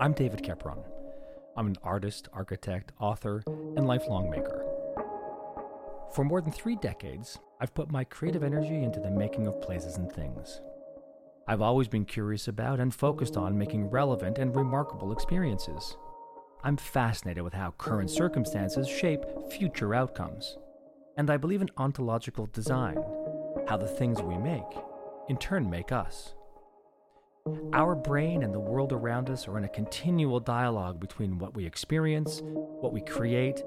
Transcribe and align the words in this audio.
I'm 0.00 0.12
David 0.12 0.44
Kepron. 0.44 0.84
I'm 1.56 1.66
an 1.66 1.76
artist, 1.82 2.28
architect, 2.32 2.92
author, 3.00 3.42
and 3.48 3.84
lifelong 3.84 4.30
maker. 4.30 4.64
For 6.14 6.24
more 6.24 6.40
than 6.40 6.52
three 6.52 6.76
decades, 6.76 7.40
I've 7.60 7.74
put 7.74 7.90
my 7.90 8.04
creative 8.04 8.44
energy 8.44 8.84
into 8.84 9.00
the 9.00 9.10
making 9.10 9.48
of 9.48 9.60
places 9.60 9.96
and 9.96 10.12
things. 10.12 10.60
I've 11.48 11.62
always 11.62 11.88
been 11.88 12.04
curious 12.04 12.46
about 12.46 12.78
and 12.78 12.94
focused 12.94 13.36
on 13.36 13.58
making 13.58 13.90
relevant 13.90 14.38
and 14.38 14.54
remarkable 14.54 15.10
experiences. 15.10 15.96
I'm 16.62 16.76
fascinated 16.76 17.42
with 17.42 17.54
how 17.54 17.72
current 17.72 18.08
circumstances 18.08 18.86
shape 18.86 19.24
future 19.50 19.96
outcomes. 19.96 20.58
And 21.16 21.28
I 21.28 21.38
believe 21.38 21.60
in 21.60 21.70
ontological 21.76 22.46
design, 22.46 23.02
how 23.66 23.76
the 23.76 23.88
things 23.88 24.22
we 24.22 24.38
make, 24.38 24.62
in 25.28 25.38
turn, 25.38 25.68
make 25.68 25.90
us. 25.90 26.34
Our 27.72 27.94
brain 27.94 28.42
and 28.42 28.52
the 28.52 28.60
world 28.60 28.92
around 28.92 29.30
us 29.30 29.46
are 29.46 29.58
in 29.58 29.64
a 29.64 29.68
continual 29.68 30.40
dialogue 30.40 30.98
between 30.98 31.38
what 31.38 31.54
we 31.54 31.66
experience, 31.66 32.40
what 32.44 32.92
we 32.92 33.00
create, 33.00 33.62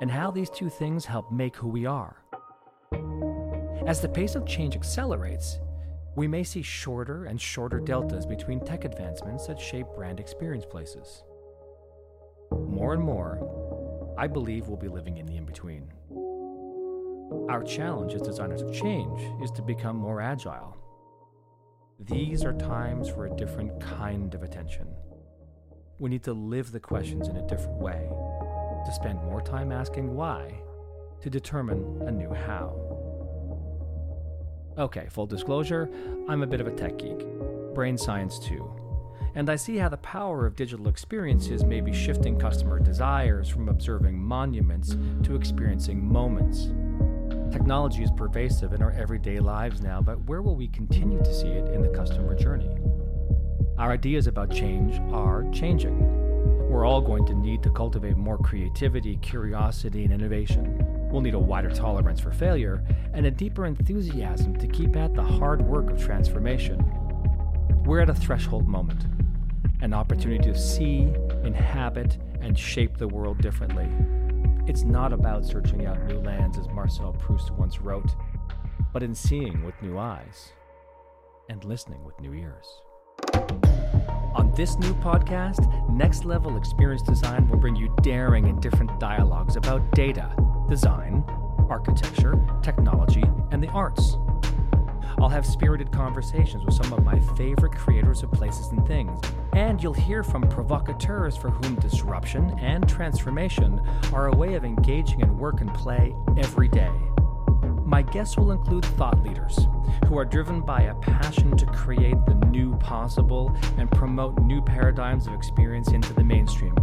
and 0.00 0.10
how 0.10 0.30
these 0.30 0.50
two 0.50 0.68
things 0.68 1.04
help 1.04 1.30
make 1.32 1.56
who 1.56 1.68
we 1.68 1.86
are. 1.86 2.16
As 3.86 4.00
the 4.00 4.08
pace 4.08 4.34
of 4.34 4.46
change 4.46 4.76
accelerates, 4.76 5.60
we 6.16 6.26
may 6.26 6.44
see 6.44 6.62
shorter 6.62 7.24
and 7.24 7.40
shorter 7.40 7.80
deltas 7.80 8.26
between 8.26 8.60
tech 8.60 8.84
advancements 8.84 9.46
that 9.46 9.60
shape 9.60 9.86
brand 9.94 10.20
experience 10.20 10.64
places. 10.64 11.22
More 12.52 12.92
and 12.92 13.02
more, 13.02 14.14
I 14.16 14.26
believe 14.26 14.68
we'll 14.68 14.76
be 14.76 14.88
living 14.88 15.16
in 15.18 15.26
the 15.26 15.36
in 15.36 15.44
between. 15.44 15.92
Our 17.48 17.62
challenge 17.64 18.14
as 18.14 18.22
designers 18.22 18.62
of 18.62 18.72
change 18.72 19.20
is 19.42 19.50
to 19.52 19.62
become 19.62 19.96
more 19.96 20.20
agile 20.20 20.76
these 22.00 22.44
are 22.44 22.52
times 22.52 23.08
for 23.08 23.26
a 23.26 23.36
different 23.36 23.80
kind 23.80 24.34
of 24.34 24.42
attention. 24.42 24.86
We 25.98 26.10
need 26.10 26.24
to 26.24 26.32
live 26.32 26.72
the 26.72 26.80
questions 26.80 27.28
in 27.28 27.36
a 27.36 27.46
different 27.46 27.78
way, 27.78 28.08
to 28.84 28.92
spend 28.92 29.22
more 29.22 29.40
time 29.40 29.70
asking 29.70 30.14
why, 30.14 30.60
to 31.22 31.30
determine 31.30 32.02
a 32.06 32.10
new 32.10 32.32
how. 32.32 32.74
Okay, 34.76 35.06
full 35.08 35.26
disclosure, 35.26 35.88
I'm 36.28 36.42
a 36.42 36.46
bit 36.48 36.60
of 36.60 36.66
a 36.66 36.72
tech 36.72 36.98
geek, 36.98 37.24
brain 37.74 37.96
science 37.96 38.40
too, 38.40 38.68
and 39.36 39.48
I 39.48 39.54
see 39.54 39.76
how 39.76 39.88
the 39.88 39.96
power 39.98 40.46
of 40.46 40.56
digital 40.56 40.88
experiences 40.88 41.64
may 41.64 41.80
be 41.80 41.92
shifting 41.92 42.38
customer 42.38 42.80
desires 42.80 43.48
from 43.48 43.68
observing 43.68 44.18
monuments 44.18 44.96
to 45.22 45.36
experiencing 45.36 46.04
moments. 46.04 46.70
Technology 47.52 48.02
is 48.02 48.10
pervasive 48.10 48.72
in 48.72 48.82
our 48.82 48.90
everyday 48.92 49.38
lives 49.38 49.80
now, 49.80 50.00
but 50.00 50.24
where 50.26 50.42
will 50.42 50.56
we 50.56 50.68
continue 50.68 51.18
to 51.18 51.34
see 51.34 51.48
it 51.48 51.72
in 51.72 51.82
the 51.82 51.88
customer 51.88 52.34
journey? 52.34 52.70
Our 53.78 53.92
ideas 53.92 54.26
about 54.26 54.50
change 54.50 55.00
are 55.12 55.44
changing. 55.52 55.98
We're 56.68 56.86
all 56.86 57.00
going 57.00 57.24
to 57.26 57.34
need 57.34 57.62
to 57.62 57.70
cultivate 57.70 58.16
more 58.16 58.38
creativity, 58.38 59.16
curiosity, 59.16 60.04
and 60.04 60.12
innovation. 60.12 60.84
We'll 61.10 61.22
need 61.22 61.34
a 61.34 61.38
wider 61.38 61.70
tolerance 61.70 62.20
for 62.20 62.32
failure 62.32 62.82
and 63.12 63.26
a 63.26 63.30
deeper 63.30 63.66
enthusiasm 63.66 64.56
to 64.58 64.66
keep 64.66 64.96
at 64.96 65.14
the 65.14 65.22
hard 65.22 65.62
work 65.62 65.90
of 65.90 66.02
transformation. 66.02 66.84
We're 67.84 68.00
at 68.00 68.10
a 68.10 68.14
threshold 68.14 68.66
moment, 68.66 69.06
an 69.80 69.94
opportunity 69.94 70.50
to 70.50 70.58
see, 70.58 71.12
inhabit, 71.44 72.18
and 72.40 72.58
shape 72.58 72.96
the 72.96 73.06
world 73.08 73.40
differently. 73.40 73.88
It's 74.66 74.82
not 74.82 75.12
about 75.12 75.44
searching 75.44 75.86
out 75.86 76.02
new 76.06 76.20
lands, 76.20 76.58
Marcel 76.84 77.14
Proust 77.14 77.50
once 77.52 77.80
wrote, 77.80 78.14
but 78.92 79.02
in 79.02 79.14
seeing 79.14 79.64
with 79.64 79.72
new 79.80 79.96
eyes 79.96 80.52
and 81.48 81.64
listening 81.64 82.04
with 82.04 82.20
new 82.20 82.34
ears. 82.34 82.66
On 84.34 84.52
this 84.54 84.76
new 84.78 84.92
podcast, 84.96 85.66
Next 85.88 86.26
Level 86.26 86.58
Experience 86.58 87.00
Design 87.00 87.48
will 87.48 87.56
bring 87.56 87.74
you 87.74 87.90
daring 88.02 88.48
and 88.48 88.60
different 88.60 89.00
dialogues 89.00 89.56
about 89.56 89.92
data, 89.92 90.30
design, 90.68 91.24
architecture, 91.70 92.38
technology, 92.62 93.24
and 93.50 93.62
the 93.62 93.68
arts. 93.68 94.18
I'll 95.24 95.30
have 95.30 95.46
spirited 95.46 95.90
conversations 95.90 96.66
with 96.66 96.74
some 96.74 96.92
of 96.92 97.02
my 97.02 97.18
favorite 97.18 97.74
creators 97.74 98.22
of 98.22 98.30
places 98.30 98.72
and 98.72 98.86
things, 98.86 99.18
and 99.54 99.82
you'll 99.82 99.94
hear 99.94 100.22
from 100.22 100.42
provocateurs 100.42 101.34
for 101.34 101.48
whom 101.48 101.76
disruption 101.76 102.54
and 102.58 102.86
transformation 102.86 103.80
are 104.12 104.26
a 104.26 104.36
way 104.36 104.52
of 104.52 104.66
engaging 104.66 105.20
in 105.20 105.38
work 105.38 105.62
and 105.62 105.72
play 105.72 106.14
every 106.36 106.68
day. 106.68 106.92
My 107.86 108.02
guests 108.02 108.36
will 108.36 108.52
include 108.52 108.84
thought 108.84 109.22
leaders 109.22 109.66
who 110.08 110.18
are 110.18 110.26
driven 110.26 110.60
by 110.60 110.82
a 110.82 110.94
passion 110.96 111.56
to 111.56 111.64
create 111.68 112.18
the 112.26 112.34
new 112.50 112.76
possible 112.76 113.56
and 113.78 113.90
promote 113.90 114.42
new 114.42 114.60
paradigms 114.60 115.26
of 115.26 115.32
experience 115.32 115.92
into 115.92 116.12
the 116.12 116.22
mainstream. 116.22 116.76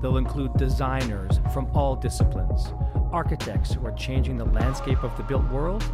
They'll 0.00 0.18
include 0.18 0.56
designers 0.56 1.40
from 1.52 1.66
all 1.74 1.96
disciplines, 1.96 2.74
architects 3.12 3.72
who 3.72 3.86
are 3.86 3.92
changing 3.92 4.36
the 4.36 4.44
landscape 4.46 5.02
of 5.02 5.16
the 5.16 5.22
built 5.22 5.48
world, 5.50 5.84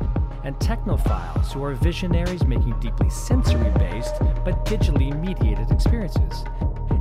and 0.45 0.56
technophiles 0.56 1.53
who 1.53 1.62
are 1.62 1.75
visionaries 1.75 2.45
making 2.47 2.79
deeply 2.81 3.11
sensory 3.11 3.71
based 3.79 4.15
but 4.45 4.65
digitally 4.65 5.19
mediated 5.21 5.71
experiences. 5.71 6.45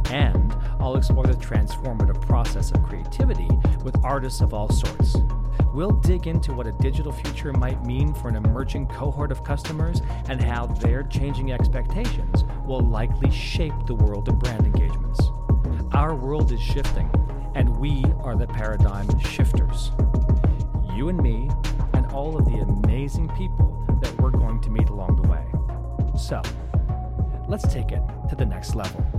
And 0.09 0.55
I'll 0.79 0.95
explore 0.95 1.25
the 1.25 1.33
transformative 1.33 2.19
process 2.21 2.71
of 2.71 2.83
creativity 2.83 3.49
with 3.83 3.95
artists 4.03 4.41
of 4.41 4.53
all 4.53 4.69
sorts. 4.69 5.17
We'll 5.73 5.91
dig 5.91 6.27
into 6.27 6.53
what 6.53 6.65
a 6.65 6.71
digital 6.71 7.11
future 7.11 7.53
might 7.53 7.85
mean 7.85 8.13
for 8.13 8.29
an 8.29 8.35
emerging 8.35 8.87
cohort 8.87 9.31
of 9.31 9.43
customers 9.43 10.01
and 10.27 10.41
how 10.41 10.65
their 10.65 11.03
changing 11.03 11.51
expectations 11.51 12.45
will 12.65 12.79
likely 12.79 13.29
shape 13.29 13.73
the 13.85 13.95
world 13.95 14.27
of 14.27 14.39
brand 14.39 14.65
engagements. 14.65 15.21
Our 15.91 16.15
world 16.15 16.51
is 16.51 16.61
shifting, 16.61 17.11
and 17.53 17.77
we 17.77 18.03
are 18.23 18.35
the 18.35 18.47
paradigm 18.47 19.19
shifters. 19.19 19.91
You 20.97 21.09
and 21.09 21.21
me, 21.21 21.47
and 21.93 22.07
all 22.07 22.35
of 22.35 22.45
the 22.45 22.57
amazing 22.57 23.29
people 23.37 23.85
that 24.01 24.19
we're 24.19 24.31
going 24.31 24.59
to 24.61 24.71
meet 24.71 24.89
along 24.89 25.21
the 25.21 25.29
way. 25.29 25.45
So, 26.17 26.41
let's 27.47 27.71
take 27.71 27.91
it 27.91 28.01
to 28.29 28.35
the 28.35 28.47
next 28.47 28.73
level. 28.73 29.16